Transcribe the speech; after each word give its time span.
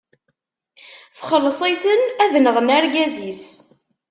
Txelleṣ-iten 1.17 2.01
ad 2.23 2.33
nɣen 2.39 2.67
argaz-is. 2.77 3.45